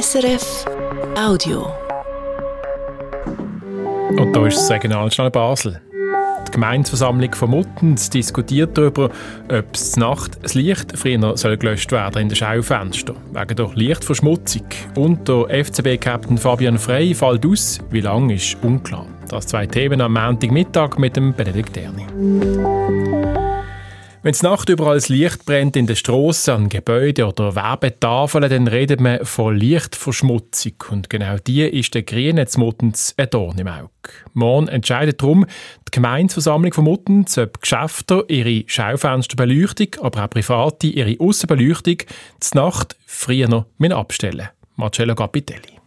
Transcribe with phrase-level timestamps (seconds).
[0.00, 0.64] SRF
[1.16, 1.72] Audio.
[4.18, 5.80] Und da ist das Regionalschnell Basel.
[6.48, 9.10] Die Gemeinsversammlung von Muttens diskutiert darüber,
[9.48, 14.66] ob das Nacht das Licht früher soll gelöscht werden in den Schaufenstern, wegen der Lichtverschmutzung.
[14.96, 19.06] Und der FCB-Captain Fabian Frey fällt aus, wie lange ist unklar.
[19.28, 23.13] Das zwei Themen am Montagmittag mit dem Benedikt Erni.
[24.24, 28.68] Wenn es Nacht überall das Licht brennt in den Strassen, an Gebäuden oder Werbetafeln, dann
[28.68, 30.72] redet man von Lichtverschmutzung.
[30.90, 33.90] Und genau die ist der Grünen zu Muttens ein Dorn im Auge.
[34.32, 35.44] Morgen entscheidet darum
[35.86, 41.98] die Gemeinsversammlung von Muttens, ob Geschäfte ihre Schaufensterbeleuchtung, aber auch Private ihre Aussenbeleuchtung
[42.40, 45.78] zur Nacht früher abstellen Marcello Capitelli.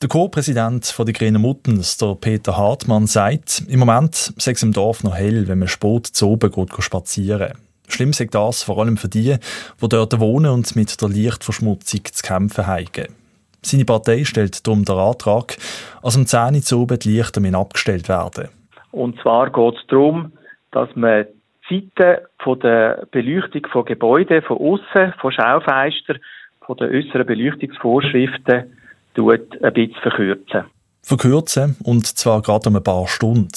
[0.00, 5.02] Der Co-Präsident der Grünen Muttens, der Peter Hartmann, sagt, im Moment sei es im Dorf
[5.02, 7.54] noch hell, wenn man spät zu oben geht, spazieren
[7.92, 9.36] Schlimm ist das vor allem für die,
[9.80, 13.14] die dort wohnen und mit der Lichtverschmutzung zu kämpfen haben.
[13.62, 15.56] Seine Partei stellt darum den Antrag,
[16.02, 18.48] dass am 10 Uhr zu oben die Lichter abgestellt werden.
[18.90, 20.32] Und zwar geht es darum,
[20.72, 21.26] dass man
[21.70, 26.18] die Zeiten von der Beleuchtung von Gebäuden, von außen, von Schaufenstern,
[26.66, 28.76] von den äußeren Beleuchtungsvorschriften
[29.14, 30.64] ein bisschen verkürzen.
[31.02, 33.50] Verkürzen, und zwar gerade um ein paar Stunden.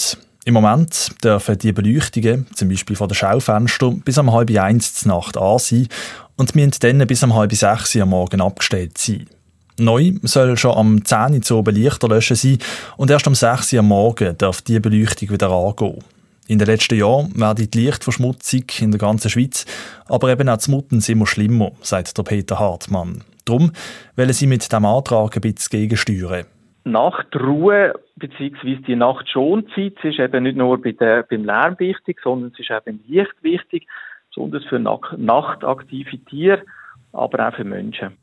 [0.47, 5.13] Im Moment dürfen die Beleuchtungen, zum Beispiel von den Schaufenstern, bis um halb eins zur
[5.13, 5.87] Nacht an sein
[6.35, 9.25] und müssen dann bis um halb sechs am Morgen abgestellt sein.
[9.79, 12.59] Neu soll schon am 10 Uhr oben Lichter löschen sein
[12.95, 16.03] und erst um 6 Uhr am Morgen darf die Beleuchtung wieder angehen.
[16.47, 19.65] In den letzten Jahren werde die Lichtverschmutzung in der ganzen Schweiz,
[20.05, 23.23] aber eben auch zu Muttens immer schlimmer, sagt der Peter Hartmann.
[23.45, 23.71] Darum
[24.15, 26.45] wollen sie mit diesem Antrag ein bisschen gegensteuern.
[26.85, 28.75] Nachtruhe bzw.
[28.87, 32.99] die Nachtschonzeit ist eben nicht nur bei der, beim Lärm wichtig, sondern es ist beim
[33.07, 33.87] Licht wichtig,
[34.29, 36.61] besonders für nachtaktive Tiere,
[37.11, 38.17] aber auch für Menschen.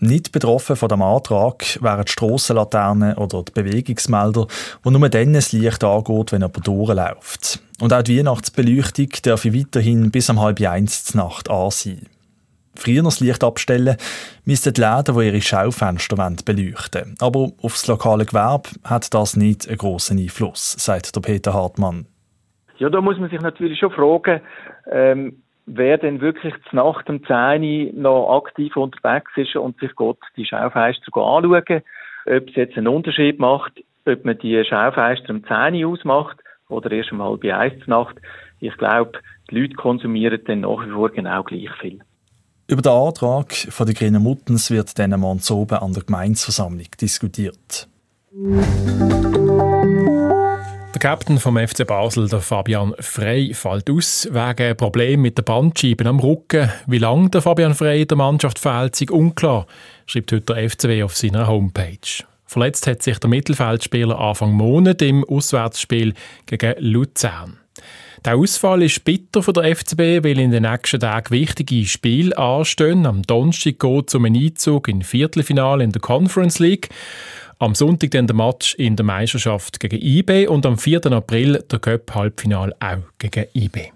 [0.00, 4.48] Nicht betroffen von dem Antrag wären die Strassenlaternen oder die Bewegungsmelder,
[4.82, 7.62] wo nur dann das Licht angeht, wenn jemand durchläuft.
[7.80, 12.06] Und auch die Weihnachtsbeleuchtung darf weiterhin bis um halb eins Nacht an sein
[12.76, 13.96] früher das Licht abstellen,
[14.44, 17.14] müssten die Läden, die ihre Schaufenster beleuchten wollen.
[17.20, 22.06] Aber auf das lokale Gewerbe hat das nicht einen grossen Einfluss, sagt der Peter Hartmann.
[22.78, 24.40] Ja, da muss man sich natürlich schon fragen,
[24.90, 30.18] ähm, wer denn wirklich Nacht um 10 Uhr noch aktiv unterwegs ist und sich Gott
[30.36, 31.82] die Schaufenster anschauen.
[32.26, 33.72] Ob es jetzt einen Unterschied macht,
[34.06, 38.16] ob man die Schaufenster um 10 Uhr ausmacht oder erst um halb eins Nacht.
[38.60, 39.20] Ich glaube,
[39.50, 42.00] die Leute konsumieren dann nach wie vor genau gleich viel.
[42.66, 47.88] Über den Antrag von der Grünen Muttens wird dann am oben an der Gemeinsversammlung diskutiert.
[50.94, 56.06] Der Captain vom FC Basel, der Fabian Frey, fällt aus wegen Problemen mit der Bandscheibe
[56.06, 56.70] am Rücken.
[56.86, 59.66] Wie lange der Fabian Frey der Mannschaft fehlt, ist unklar,
[60.06, 62.24] schreibt heute der FCW auf seiner Homepage.
[62.46, 66.14] Verletzt hat sich der Mittelfeldspieler Anfang Monat im Auswärtsspiel
[66.46, 67.58] gegen Luzern.
[68.24, 73.04] Der Ausfall ist bitter für der FCB, weil in den nächsten Tagen wichtige Spiele anstehen.
[73.04, 76.88] Am Donnerstag geht es um einen Einzug in Viertelfinale in der Conference League.
[77.58, 81.04] Am Sonntag dann der Match in der Meisterschaft gegen IB und am 4.
[81.12, 83.93] April der Cup-Halbfinale auch gegen IB.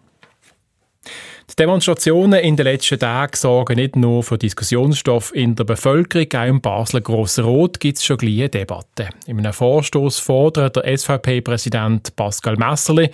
[1.58, 6.60] Demonstrationen in den letzten Tagen sorgen nicht nur für Diskussionsstoff in der Bevölkerung, auch im
[6.60, 9.08] Basler Grossen Rot gibt es schon gleich Debatten.
[9.26, 13.10] In einem Vorstoß fordert der SVP-Präsident Pascal Messerli,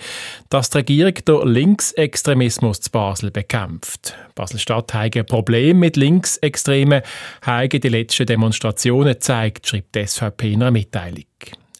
[0.49, 4.15] dass die Regierung den Linksextremismus zu Basel bekämpft.
[4.35, 7.01] Basel-Stadt hat ein Problem mit Linksextremen,
[7.41, 11.25] haben die letzten Demonstrationen gezeigt, schreibt die SVP in einer Mitteilung.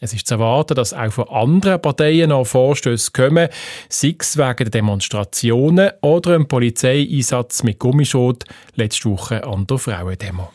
[0.00, 3.48] Es ist zu erwarten, dass auch von anderen Parteien noch Vorstöße kommen,
[3.88, 10.50] sei es wegen der Demonstrationen oder einem Polizeieinsatz mit Gummischot letzte Woche an der Frauendemo.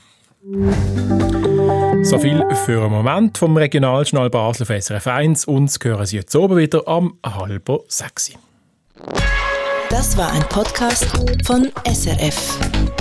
[2.03, 5.45] So viel für einen Moment vom Regionaljournal Basel auf SRF 1.
[5.45, 8.33] Uns hören Sie jetzt oben wieder am halber sechs.
[9.89, 11.05] Das war ein Podcast
[11.45, 13.00] von SRF.